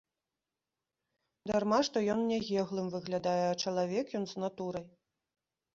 [1.51, 4.87] Дарма, што ён нягеглым выглядае, а чалавек ён з натурай.